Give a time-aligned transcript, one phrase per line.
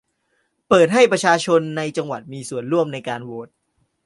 [0.67, 3.47] เปิดให้ประชาชนในจังหวัดมีส่วนร่วมในการโหวด